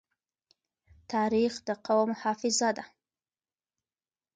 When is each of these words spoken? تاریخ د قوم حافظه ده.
تاریخ 1.11 1.53
د 1.67 1.69
قوم 1.87 2.09
حافظه 2.21 2.69
ده. 2.77 2.85